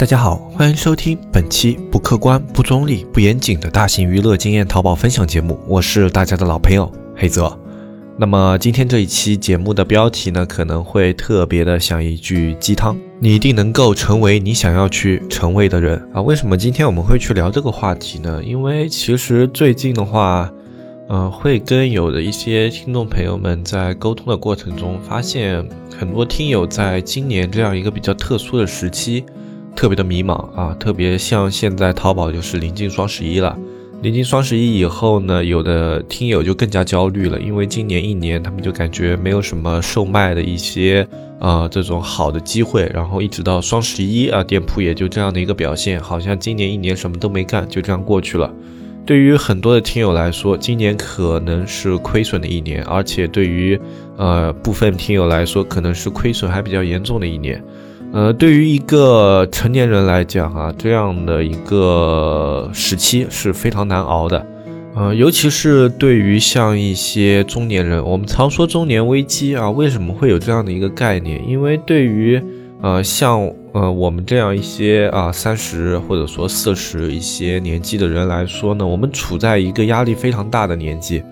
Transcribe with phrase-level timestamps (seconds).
[0.00, 7.54] 大家好，欢迎收听本期不客观、不中立、不严谨的大型娱乐经验淘宝分享节目，我是大家的老朋友黑泽。
[8.16, 16.22] 那么今天这一期节目的标题呢，可能会特别的像一句鸡汤，你一定能够成为你想要去成为的人啊。
[16.22, 18.42] 为什么今天我们会去聊这个话题呢？
[18.42, 20.50] 因为其实最近的话，
[21.10, 25.62] 呃，会跟有的一些听众朋友们在沟通的过程中，发现
[25.94, 29.26] 很多听友在今年这样一个比较特殊的时期。
[29.80, 33.58] 特别的迷茫啊，特别像现在淘宝就是临近双十一了，
[34.02, 48.52] 临近双十一以后呢，有的听友就更加焦虑了，因为今年一年他们就感觉没有什么售卖的一些啊这种好的机会，然后一直到双十一啊，店铺也就这样的一个表现，好像今年一年什么都没干，就这样过去了。
[49.06, 53.80] 对于很多的听友来说，今年可能是亏损的一年，而且对于
[54.18, 57.64] 呃部分听友来说，可能是亏损还比较严重的一年。
[58.12, 64.44] 呃，对于一个成年人来讲啊，这样的一个时期是非常难熬的。
[64.96, 71.48] 呃，尤其是对于像一些中年人，我们常说中年危机啊，为什么会有这样的一个概念？
[71.48, 72.42] 因为对于
[72.82, 81.22] 呃像呃我们这样一些啊三十或者说四十一些年纪的人来说呢，我们处在一个压力非常大的年纪。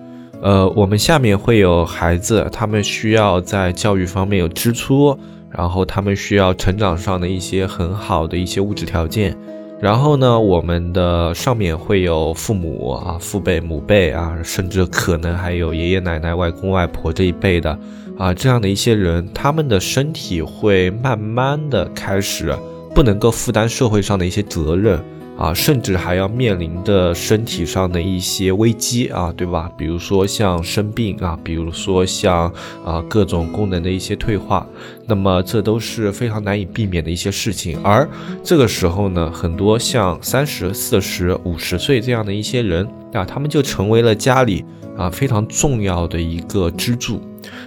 [0.41, 5.19] 呃，我们下面会有孩子，他们需要在教育方面有支出。
[5.51, 9.35] 然后他们需要成长上的一些很好的一些物质条件，
[9.79, 17.77] 然后呢，我们的上面会有父母啊、父辈、母辈啊，甚至可能还有爷爷奶奶、外公外婆这一辈的
[18.17, 22.55] 啊，这样的一些人，他们的身体会慢慢的开始
[22.93, 25.03] 不能够负担社会上的一些责任。
[25.39, 29.71] 啊，甚至还要面临的身体上的一些危机啊，对吧？
[29.77, 32.51] 比如说像生病啊，比如说像
[32.83, 34.67] 啊各种功能的一些退化，
[35.07, 37.79] 那么这都是非常难以避免的一些事情。
[37.81, 38.05] 而
[38.43, 44.65] 这个时候呢，很多像三十四十五十岁这样的一些人啊，他们就成为了家里
[44.97, 47.21] 啊非常重要的一个支柱。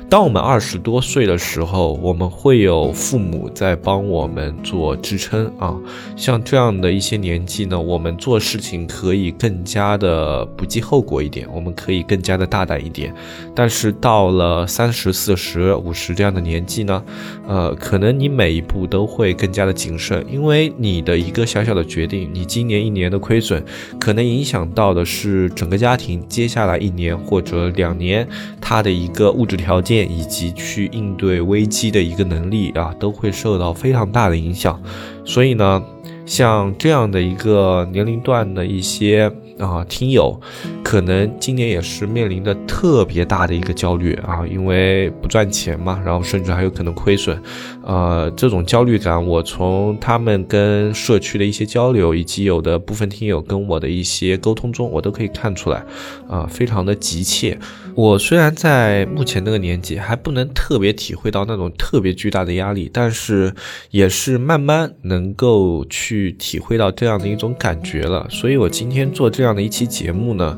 [0.09, 5.75] 当我们二十多岁的时候，我们会有父母在帮我们做支撑啊。
[6.17, 13.15] 像这样的一些年纪呢，我们做事情可以更加的不计后果一点，我们可以更加的大胆一点。
[13.55, 17.03] 但是到了三十四十五十这样的年纪呢，
[17.47, 23.65] 呃，可能你每一步都会更加的谨慎，因为你的一个小小的决定，你今年一年的亏损，
[23.99, 28.29] 可能影响到的是整个家庭接下来一年或者两年
[28.61, 30.11] 它的一个物质条条件。
[30.11, 34.81] 以及去应对危机的一个能力啊，都会受到非常大的影响。
[35.25, 35.83] 所以呢，
[36.27, 39.33] 像这样的一个年龄段的一些。
[39.59, 40.41] 啊，听友，
[40.83, 47.41] 可能今年也是面临的特别大的一个焦虑啊，因为不赚钱嘛，然后甚至还有可能亏损，
[47.85, 55.85] 呃，这种焦虑感，我从他们跟社区的一些交流，以及有的部分听友跟我的一些沟通中，我都可以看出来，
[56.29, 57.59] 啊，非常的急切。
[57.95, 63.55] 我虽然在目前这个年纪还不能特别体会到那种特别巨大的压力，但是
[63.91, 68.27] 也是慢慢能够去体会到这样的一种感觉了。
[68.31, 69.53] 所以我今天做这这样。
[69.55, 70.57] 的一期节目呢。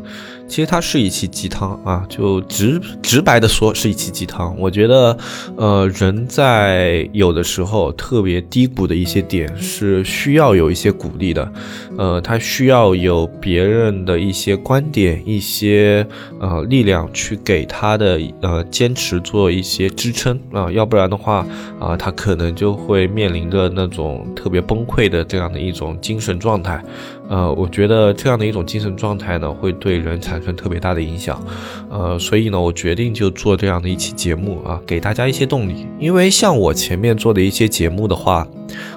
[0.54, 4.56] 其实它是一期鸡汤啊，就直直白的说是一期鸡汤。
[4.56, 5.19] 我觉得，
[5.56, 11.53] 呃，人在有的时候特别低谷的一些点是需要有一些鼓励的，
[11.98, 16.06] 呃，他需要有别人的一些观点、一些
[16.38, 21.44] 呃力量去给他的呃坚持做一些支撑啊，要不然的话
[21.81, 26.81] 啊，他可能就会面临着那种特别崩溃的这样的一种精神状态。
[27.26, 31.43] 呃，我觉得这样的一种精神状态呢，会对人产生特别大的影响，
[31.91, 35.87] 呃，所以呢，我决定就做这样的一期节目啊，给大家一些动力。
[35.99, 38.47] 因为像我前面做的一些节目的话，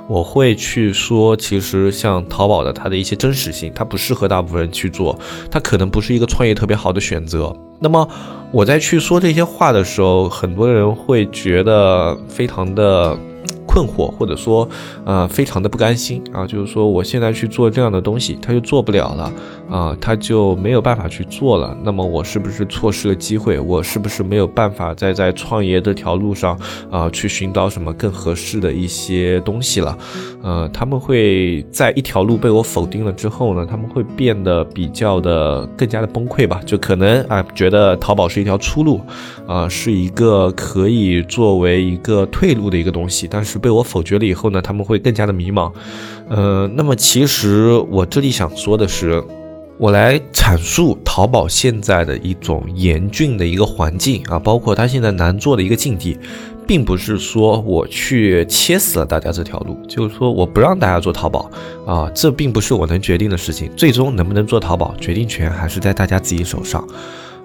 [0.08, 5.18] 我会去说，其实像淘宝的它的一些真实性，它不适合大部分人去做，
[5.50, 7.56] 它可能不是一个创业特别好的选择。
[7.80, 8.08] 那么
[8.52, 13.18] 我在去说这些话的时候，很多人会觉得非常的。
[13.68, 14.68] 困惑，或者说，
[15.06, 19.32] 呃，非常的不甘心啊，就是说，我现在去做这样的东西，他就做不了了
[19.70, 21.78] 啊，他就没有办法去做了。
[21.84, 23.60] 那么我是不是错失了机会？
[23.60, 26.58] 我是不是没有办法再在创业这条路上
[26.90, 29.98] 啊，去寻找什么更合适的一些东西了？
[30.42, 36.62] 呃，他们会在一条路被我否定了之后呢，他们会变得比较的更加的崩溃吧？
[36.66, 39.02] 就可能啊，觉得淘宝是一条出路，
[39.46, 45.72] 啊，是一个可以作为一个退路的一个东西，但是被我否决了以后呢，他们会更加的迷茫。
[46.30, 49.24] 呃，那么其实我这里想说的是，
[49.78, 56.18] 我来阐述淘宝现在的一种严峻的一个环境啊，包括它现在难做的一个境地。
[56.68, 61.50] 并不是说我去切死了大家这条路，就是说我不让大家做淘宝
[61.86, 63.72] 啊，这并不是我能决定的事情。
[63.78, 66.86] 最终能不能做淘宝，决定权还是在大家自己手上。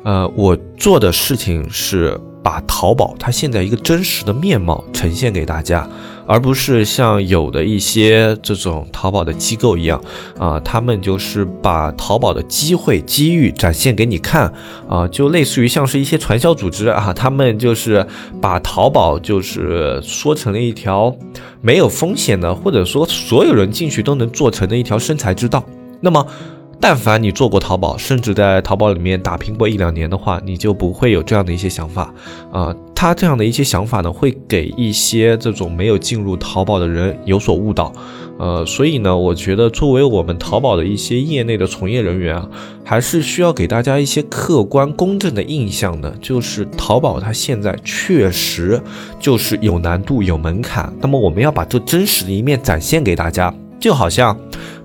[0.03, 5.89] 呃，我做的事情是把淘宝它现在一个真实的面貌呈现给大家。
[6.25, 10.01] 而不是像有的一些这种淘宝的机构一样，
[10.39, 14.51] 啊，他们就是把淘宝的机会、机遇展现给你看，
[14.89, 18.07] 啊，就类似于像是一些传销组织啊，他们就是
[18.41, 21.15] 把淘宝就是说成了一条
[21.61, 25.63] 没有风险的，或者说所有人进去都能做成的一条生财之道。
[26.01, 26.25] 那么。
[26.85, 32.13] 但凡你做过淘宝，甚至在淘宝里面打拼过一两年的话，你就不会有这样的一些想法
[32.53, 32.75] 啊。
[32.93, 37.93] 他这样的一些想法呢，会给一些这种没有进入淘宝的人有所误导。
[38.37, 42.49] 呃，所以呢，我觉得作为我们淘宝的一些业内的从业人员啊，
[42.85, 46.13] 还是需要给大家一些客观公正的印象的。
[46.21, 48.83] 就是淘宝它现在确实
[49.21, 50.93] 就是有难度、有门槛。
[51.01, 54.37] 那么我们要把这真实的一面展现给大家，就好像，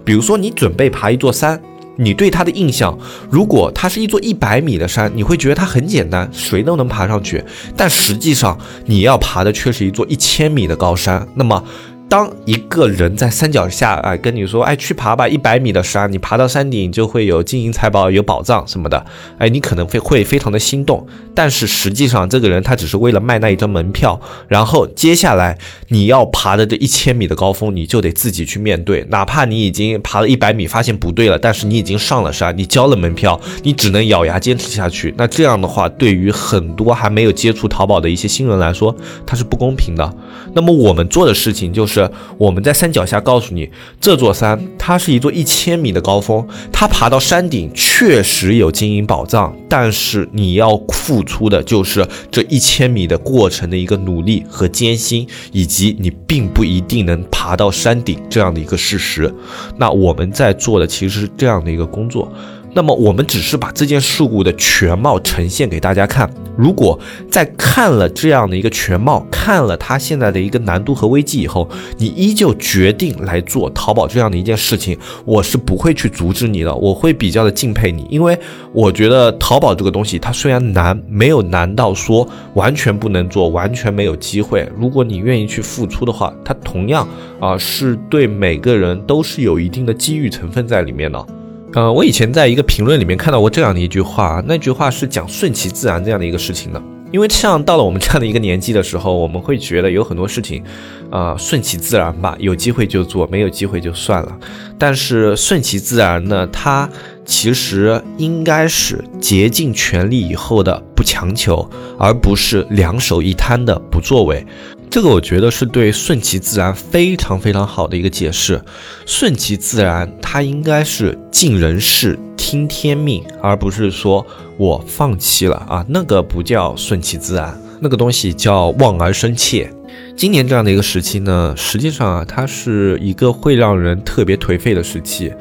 [0.06, 1.60] 比如说你准备爬一座山。
[1.98, 2.98] 你对它的印象，
[3.30, 7.44] 如果它是一座一百米的山，你会觉得它很简单，谁都能爬上去。
[7.76, 11.28] 但实际上，你要爬的却是一座一千米的高山。
[11.36, 11.64] 那么，
[12.10, 19.06] 当一个人在山脚下，哎，跟你说，哎，去爬吧，一百米的山，你爬到山顶就会有金银财宝、有宝藏什么的，
[19.38, 21.06] 哎，你可能会会非常的心动。
[21.36, 25.58] 但是实际上，这个人他只是为了卖那一张门票，然后接下来
[25.90, 29.06] 你要爬的这一千米的高峰，你就得自己去面对。
[29.10, 35.14] 哪怕你已经爬了一百米，发现不对了，但是你已经上了山，你交了门票，你只能咬牙坚持下去。
[35.18, 38.96] 那这样的话，对于很多还没有接触淘宝的一些新人来说，
[39.26, 40.16] 它是不公平的。
[40.54, 41.97] 那么我们做的事情就是。
[42.04, 59.34] 是我们在山脚下告诉你，这座山它是一座一千米的高峰，它爬到山顶确实有金银宝藏，但是你要付出的就是这一千米的过程的一个努力和艰辛，以及你并不一定能爬到山顶这样的一个事实。
[59.78, 62.32] 那我们在做的其实是这样的一个工作。
[62.78, 66.32] 那么我们只是把这件事故的全貌呈现给大家看。
[66.56, 74.96] 如果在看了这样的一个全貌，看了它现在的一个难度和危机以后，你依旧决定来做淘宝这样的一件事情，
[75.26, 76.76] 我是不会去阻止你的。
[76.76, 78.38] 我会比较的敬佩你，因为
[78.72, 84.72] 我觉得淘宝这个东西，它虽然难，没有难到说完全不能做，完全没有机会。
[84.78, 87.08] 如果你愿意去付出的话，它同样
[87.40, 91.26] 啊是对每个人都是有一定的机遇成分在里面的。
[91.74, 96.82] 呃，我以前在一个评论里面看到过这样的一句话，那句话是讲顺其自然这样的一个事情的。
[97.12, 100.62] 因为像到了我们这样的一个年纪的时候，我们会觉得有很多事情，
[101.10, 104.38] 啊，顺其自然吧，有机会就做，没有机会就算了。
[104.78, 106.90] 但是顺其自然呢，它
[107.28, 111.70] 其实应该是竭尽全力以后的不强求，
[112.00, 114.44] 而不是两手一摊的不作为。
[114.90, 118.60] 这个我觉得是对顺其自然非常非常好的一个解释。
[119.06, 124.26] 顺其自然，它应该是尽人事、听天命，而不是说
[124.56, 129.70] 我放弃了啊，那个不叫顺其自然，那个东西叫望而生怯。
[130.16, 135.34] 今年这样的一个时期呢，实际上啊，它是一个会让人特别颓废的时期。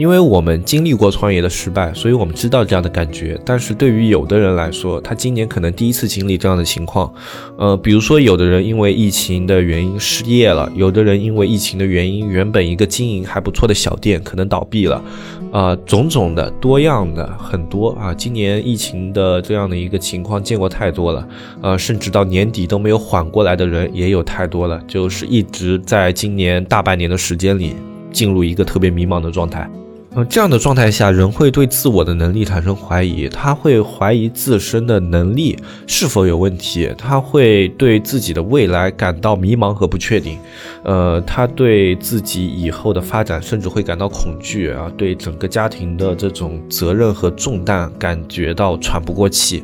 [0.00, 3.38] 因为我们经历过创业的失败，所以我们知道这样的感觉。
[3.44, 7.12] 但是对于有的人来说，他今年可能第一次经历这样的情况。
[7.58, 15.04] 呃，比如说有的人因为疫情的原因失业了，有的人因为疫情的原因，原本一个经营还不错的小店可能倒闭了。
[15.52, 21.28] 啊，种种的多样的很多啊，今年疫情的这样的一个情况见过太多了。
[21.60, 27.74] 呃，甚至到年底都没有缓过来的人也有太多了，就是一直在今年大半年的时间里
[28.10, 29.70] 进入一个特别迷茫的状态。
[30.16, 40.36] 嗯，这样的状态下，人会对自我的能力产生怀疑，他会怀疑自身的能力是否有问题，他会对自己的未来感到迷茫和不确定，
[40.82, 49.62] 呃，他对自己以后的发展甚至会感到恐惧啊，对整个家庭的这种责任和重担感觉到喘不过气。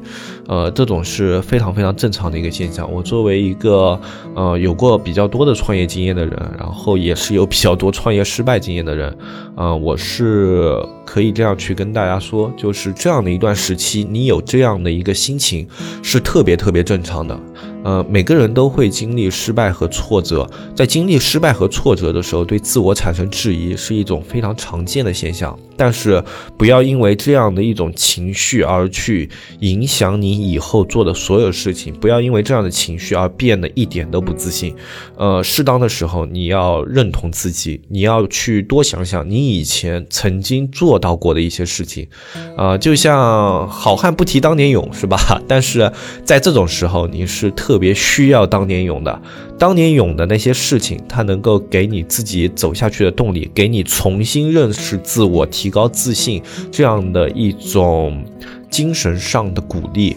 [0.48, 2.90] 呃，这种是非常非常正常的一个现象。
[2.90, 4.00] 我作为一个
[4.34, 9.16] 呃有过比较多的创业经验的人，然后也是有比较多创业失败经验的人，
[9.56, 10.74] 呃，我是
[11.04, 15.66] 可以这样去跟大家说，就是这样的一段时期，你有这样的一个心情
[16.02, 17.38] 是特别特别正常的。
[17.86, 25.56] 呃，每个人都会经历失败和挫折，在经历失败和挫折的时候，对自我产生质疑是一种非常常见的现象。
[25.76, 26.20] 但是，
[26.56, 34.74] 不要因为这样的一种情绪而去影响你以后做的所有事情，不要因为这样的情绪而变得一点都不自信。
[35.16, 42.08] 呃，适当的时候你要认同自己，你要去多想想你以前曾经做到过的一些事情。
[42.56, 45.18] 啊，就像好汉不提当年勇，是吧？
[45.46, 45.92] 但是
[46.24, 47.75] 在这种时候，你是特。
[47.76, 49.20] 特别需要当年勇的。
[49.58, 56.42] 当年勇的那些事情，它能够给你自己走下去的动力，给你重新认识自我、提高自信
[56.72, 58.24] 这样的一种
[58.70, 60.16] 精神上的鼓励。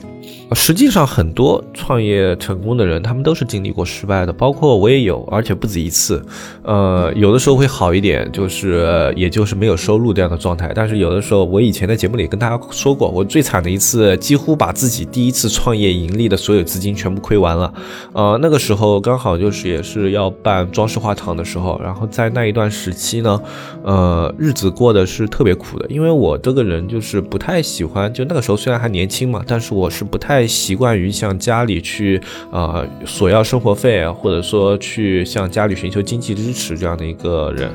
[0.55, 6.25] 实际上，很多创业成功的人，他们都是经历过失败的，包括我也有，而且不止一次。
[6.63, 10.71] 呃，有的时候会好一点，就是也就是没有收入这样的状态。
[10.73, 17.71] 但是有的时候，我以前在节目里跟大家说过，我最惨的一次，几乎把自己第一次创业盈利的所有资金全部亏完了。
[18.13, 23.39] 呃，那个时候刚好就是也是要办装饰画厂的时候，然后在那一段时期呢，
[23.83, 30.38] 呃，日子过得是特别苦的，因为我这个人就是不太喜欢，就那个时候虽然还年轻嘛，但是我是不太。
[30.39, 32.17] 太习惯于向家里去
[32.49, 37.69] 啊索要生活费啊，或者说去向家里寻求经济支持这样的一个人，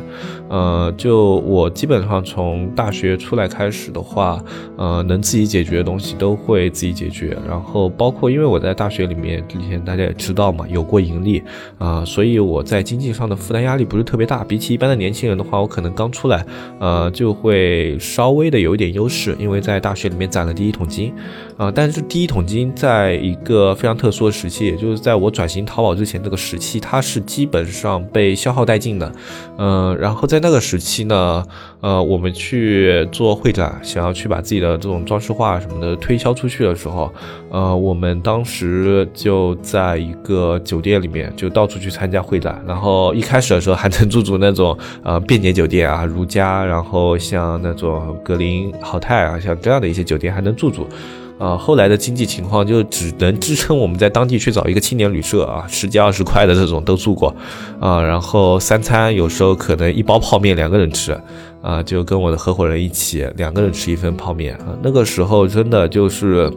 [0.48, 4.42] 呃，就我基本上从大学出来开始的话，
[4.78, 11.42] 呃，能自己解决的东西都会自己解决，然后包括因为我在大学里面之前大家也知道嘛，有过盈利
[11.76, 16.46] 啊，所以我在经济上的负担压力不是特别大，比起一般的年轻人的话，我可能刚出来，
[16.80, 21.12] 呃，就会稍微的有一点优势，因为在大学里面攒了第一桶金。
[21.56, 29.12] 啊，但是第一桶金已经在一个非常特殊的时期，也就是在我转型淘宝之前这个时期，它是基本上被消耗殆尽的。
[29.58, 31.44] 嗯，然后在那个时期呢，
[31.80, 37.12] 呃，我们去做会展，想要去把自己的这种装饰画什么的推销出去的时候，
[37.50, 42.62] 呃，我们当时就在一个酒店里面，就到处去参加会展。
[42.64, 50.86] 然后一开始的时候还能住住那种呃便捷酒店啊，如家，然后像那种格林豪泰啊，像这样的一些酒店还能住住。
[51.38, 57.34] 啊，后来的经济情况就只能支撑我们在当地去找一个青年旅社啊，十几二十块的这种都住过，
[57.80, 61.18] 啊，然后三餐有时候可能一包泡面两个人吃，
[61.62, 66.52] 啊，就跟我的合伙人一起两个人吃一份泡面啊，那个时候真的就是。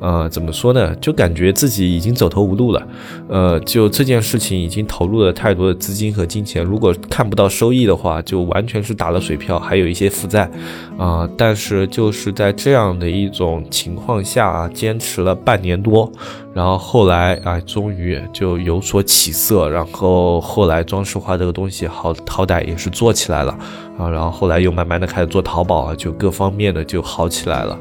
[0.00, 0.94] 呃，怎么说呢？
[0.96, 2.86] 就感觉自己已经走投无路了。
[3.28, 10.48] 呃，就这件事情已经投入了太多的资金和金钱，如果看不到收益的话，就完全是打了水漂，还有一些负债。
[10.96, 16.10] 啊，但是就是在这样的一种情况下，坚持了半年多，
[16.52, 19.68] 然后后来啊，终于就有所起色。
[19.68, 23.56] 然后后来装饰画这个东西好好歹也是做起来了
[23.98, 27.78] 啊，然后后来又慢慢的开始做淘宝啊，就各方面的就好起来了。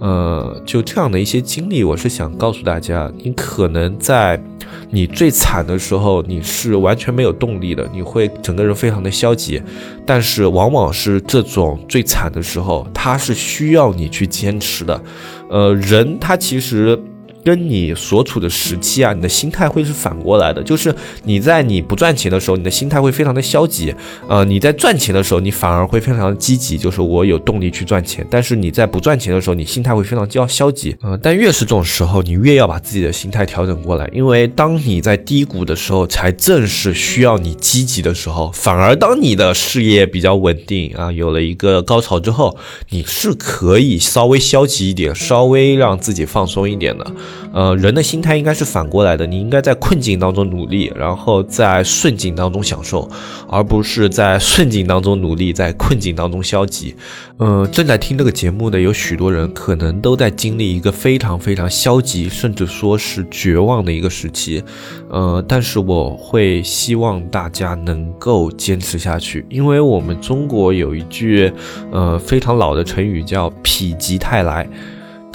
[0.00, 4.42] 呃，就这样的一些经历，我是想告诉大家，你可能在
[4.90, 9.62] 你最惨的时候，你是完全没有动力的，你会整个人非常的消极，
[10.04, 15.02] 但是往往是这种最惨的时候，他是需要你去坚持的。
[15.48, 16.98] 呃，人他其实。
[17.46, 23.94] 跟你所处的时期啊，你的心态会是反过来的，就是你在你不赚钱的时候，你的心态会非常的消极，
[24.26, 28.26] 呃，你在赚钱的时候，你反而会非常的积极，就是我有动力去赚钱。
[28.28, 38.50] 但是你在不赚钱的时候，你心态会非常焦消极，呃，但越是这种时候，你越要把自己的心态调整过来，因为当你在低谷的时候，才正是需要你积极的时候。
[38.52, 42.58] 反而当你的事业比较稳定啊，有了一个高潮之后，
[42.90, 47.06] 你是可以稍微消极一点，稍微让自己放松一点的。
[47.52, 53.08] 呃，人的心态应该是反过来的，你应该在困境当中努力，然后在顺境当中享受，
[53.48, 56.94] 而不是在顺境当中努力，在困境当中消极。
[57.38, 64.62] 嗯，正在听这个节目的有许多人，可能都在经历一个非常非常消极，甚至说是绝望的一个时期。
[65.10, 71.52] 呃，但是我会希望大家能够坚持下去，因为我们中国有一句
[71.90, 74.68] 呃非常老的成语叫“否极泰来”。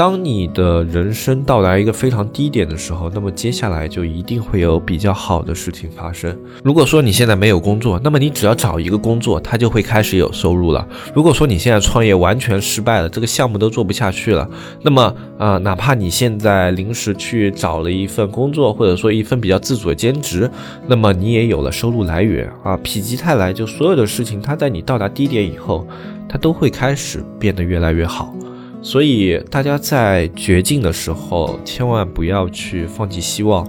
[0.02, 6.36] 当你的人生到达一个非常低点的时候，那么接下来就一定会有比较好的事情发生。
[6.64, 10.88] 如果说你现在没有工作，那么你只要找一个工作，它就会开始有收入了。
[11.14, 14.50] 如果说你现在创业完全失败了，这个项目都做不下去了，
[14.82, 20.50] 那么啊，哪怕你现在临时去找了一份工作，或者说一份比较自主的兼职，
[20.88, 22.76] 那么你也有了收入来源啊。
[22.78, 25.88] 否极泰来，就所有的事情，它在你到达低点以后，
[26.28, 28.34] 它都会开始变得越来越好。
[28.82, 33.68] 所以，大家在绝境的时候，千万不要去放弃希望。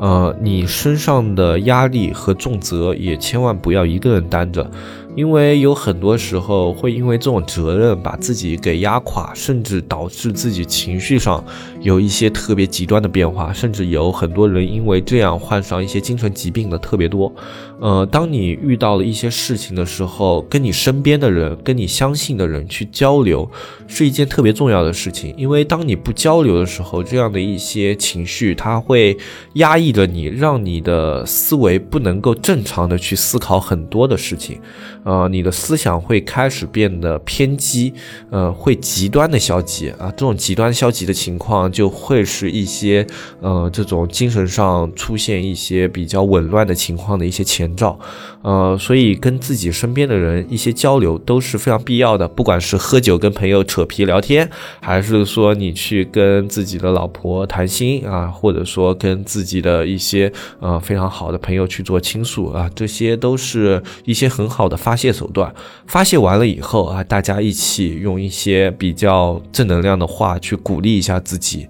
[0.00, 4.68] 呃，你身上的压力和重责也千万不要一个人担着。
[5.14, 11.42] 因为有很多时候会因为这种责任把自己给压垮，甚至导致自己情绪上
[11.80, 17.32] 有一些特别极端的变化，甚至有很多人因为这样患上一些精神疾病的特别多。
[17.80, 23.48] 呃，当你遇到了一些事情的时候，跟你身边的人、跟你相信的人去交流，
[23.86, 25.34] 是一件特别重要的事情。
[25.36, 29.16] 因为当你不交流的时候，这样的一些情绪它会
[29.54, 29.94] 压抑。
[29.94, 34.60] 着你，让你的思维不能够正常的去思考很多的事情，
[35.04, 37.92] 呃，你的思想会开始变得偏激，
[38.30, 43.06] 呃，会极端的消极啊，这种极端消极的情况就会是一些
[43.40, 47.98] 呃这种精神上出现一些比较紊乱的情况的一些前兆，
[48.42, 54.48] 呃，所以跟自己身边的人一些交流都是非常必要的，不管是喝酒跟朋友扯皮聊天，
[54.80, 65.52] 还是说你去跟自己的老婆谈心啊，或者说跟自己的一些呃非常好的朋友去做倾诉啊，这些都是一些很好的发发泄手段。
[65.88, 71.66] 发泄完了以后啊，大家一起用一些比较正能量的话去鼓励一下自己。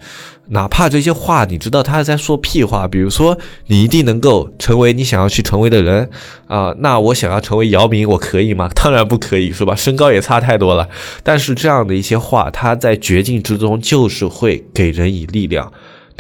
[0.49, 3.39] 哪怕这些话你知道他是在说屁话，比如说
[3.69, 6.11] 你一定能够成为你想要去成为的人
[6.47, 8.69] 啊，那我想要成为姚明，我可以吗？
[8.75, 9.75] 当然不可以，是吧？
[9.75, 10.87] 身高也差太多了。
[11.23, 15.73] 但是这样的一些话，他在绝境之中就是会给人以力量，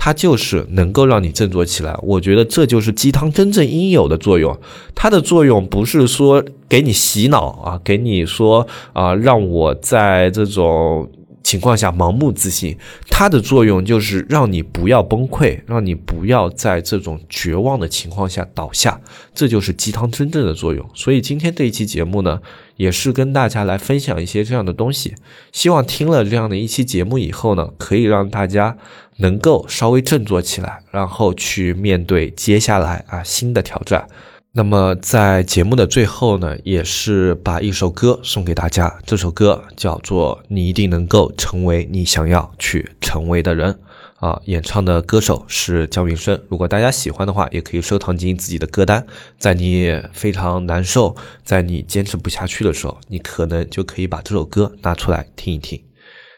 [0.04, 1.96] 它就是能够让你振作起来。
[2.02, 4.54] 我觉得这就是鸡汤真正应有的作用。
[4.94, 11.08] 它的作用不是说给你洗脑啊，给你说啊，让我在这种。
[11.44, 12.76] 情况下盲目自信，
[13.08, 19.00] 它的作用就是让你不要崩溃，让你不要在这种绝望的情况下倒下，
[19.34, 20.88] 这就是鸡汤真正的作用。
[20.94, 22.40] 所以今天这一期节目呢，
[22.76, 25.14] 也是跟大家来分享一些这样的东西，
[25.52, 28.76] 希望听了这样的一期节目以后呢，可以让大家
[29.18, 34.08] 能够稍微振作起来，然后去面对接下来啊新的挑战。
[34.56, 39.00] 那么在节目的最后呢，也是把一首歌送给大家。
[39.04, 43.76] 这首歌叫做《你一定能够成为你想要去成为的人》
[44.24, 46.40] 啊，演唱的歌手是姜云升。
[46.48, 49.04] 如果大家喜欢的话，也可以收藏进自己的歌单。
[49.40, 55.82] 在你非常难受，在你坚持不下去的时候，你可能就可以把这首歌拿出来听一听。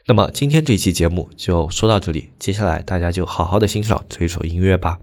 [0.06, 4.96] 那么今天这期节目就说到这里，接下来大家就好好的欣赏这一首音乐吧。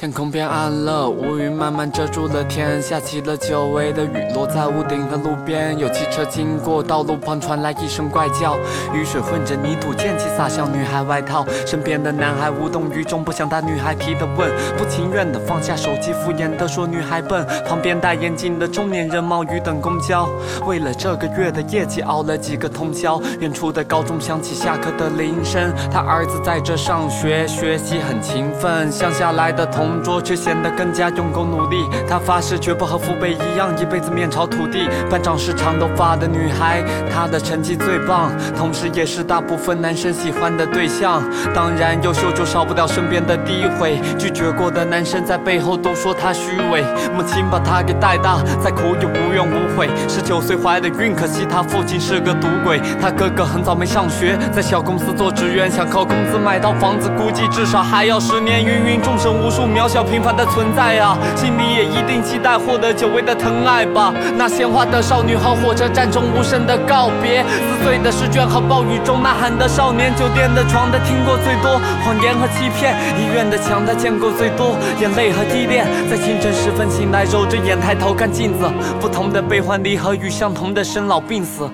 [0.00, 5.78] 天空变暗了，乌云慢慢遮住了天，下起了久违的雨，落在屋顶和路边。
[5.78, 8.56] 有汽车经过，道路旁传来一声怪叫，
[8.94, 11.44] 雨水混着泥土溅起，洒向女孩外套。
[11.66, 17.46] 身边的男孩无动于衷，不想答女孩提的问，不情愿的放下手机，敷衍的说女孩笨。
[17.68, 20.26] 旁边戴眼镜的中年人冒雨等公交，
[20.64, 23.20] 为了这个月的业绩熬了几个通宵。
[23.40, 28.90] 远处的高中响起下课的铃声，他儿子在这上学，学习很勤奋。
[28.90, 29.89] 乡下来的同。
[29.90, 31.76] 同桌却显得更加用功努力，
[32.08, 34.88] 他发誓绝不和父辈一样一辈子面朝土地。
[35.10, 36.80] 班长是长头发的女孩，
[37.12, 41.20] 她的成绩最棒，同时也是大部分男生喜欢的对象。
[41.52, 46.84] 当然，优秀就少不了身边的诋毁，拒绝过的男生在背后都说她虚伪。
[47.12, 49.90] 母亲把她给带大，再苦也无怨无悔。
[50.06, 52.80] 十九岁怀的孕，可惜她父亲是个赌鬼。
[53.02, 58.60] 她哥哥很早没上学，在小公司做职员，想靠工资买套房子，估计至少还要十年。
[58.60, 64.12] 芸芸众生无数渺小平凡的存在啊，心里也一定期待获得久违的疼爱吧。
[64.36, 75.86] 那鲜花的少女和火车站中无声的告别，撕碎的试卷和暴雨中呐喊的少年，酒店的床他听过最多，谎言和欺骗，医院的墙他见过最多，眼泪和依恋。
[76.10, 81.66] 在清晨时分醒来，揉着眼抬头看镜子，不同的悲欢离合与相同的生老病死。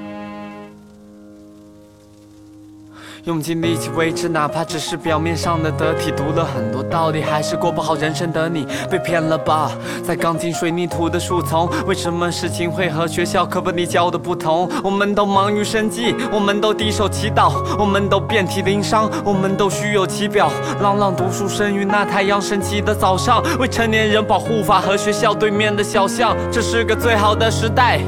[3.26, 6.12] 用尽力气维持，哪怕只是表面上的得体。
[6.16, 9.72] 读了很多道理，还是过不好人生的你，被骗了吧？
[10.04, 14.70] 在钢筋水泥土的树丛，为什么事情会和学校课本里教的不同？
[14.84, 20.48] 我们都忙于生计，我们都低手祈祷，我们都遍体鳞伤，我们都虚有其表。
[20.80, 28.00] 朗朗读书声于那太阳升起的早上，未成年人保护法和学校对面的小巷，这是个最好的时代。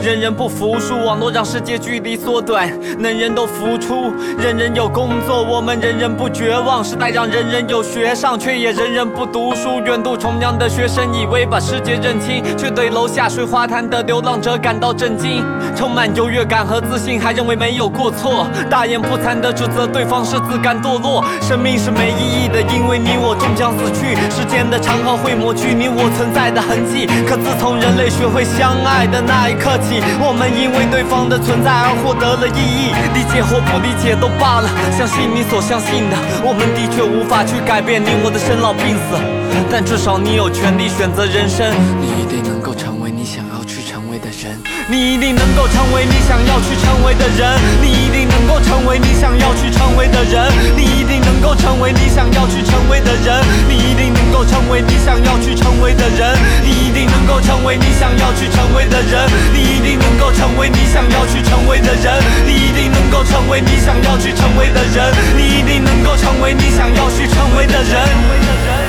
[0.00, 2.68] 人人不服输，网络让世界距离缩短，
[2.98, 6.84] 人人都付出，人人有工作，我们人人不绝望。
[6.84, 9.80] 时代让人人有学上，却也人人不读书。
[9.84, 15.44] 远渡重洋的学生以为把世界认清，却对楼下睡花坛的流浪者感到震惊。
[15.74, 21.24] 充满优越感和自信，还认为没有过错，大言不惭的指责对方是自甘堕落。
[21.42, 24.14] 生命是没意义的，因为你我终将死去。
[24.30, 27.06] 时间的长河会抹去你我存在的痕迹。
[27.26, 29.75] 可自从人类学会相爱的那一刻。
[30.18, 34.70] 我们因为对方的存在而获得了意义，理解或不理解都罢了。
[34.96, 39.20] 相信你所相信的，我们的确无法去改变你我的生老病死，
[39.68, 41.68] 但至少你有权利选择人生。
[42.00, 44.56] 你一定能够成为你想要去成为的人，
[44.88, 56.36] 你一定能够成为你想要去成为的人，你一定能够成为你想要去成为的人，你一定能能够成为你想要去成为的人你一定能够成为你想要去成为的人。
[56.64, 62.20] 你一定能够成为你想要去成为的人你一定能够成为你想要去成为的人。
[62.44, 67.94] 你一定能够成为你想要去成为的人你一定能够成为你想要去成为的人。
[67.94, 68.85] 成为的人